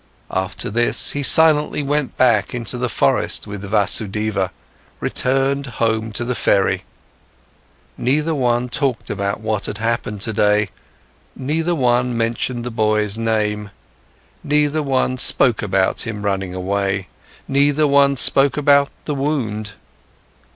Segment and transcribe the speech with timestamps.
[0.33, 4.49] After this, he silently went back into the forest with Vasudeva,
[4.99, 6.85] returned home to the ferry.
[7.99, 10.69] Neither one talked about what had happened today,
[11.35, 13.69] neither one mentioned the boy's name,
[14.43, 17.07] neither one spoke about him running away,
[17.47, 19.73] neither one spoke about the wound.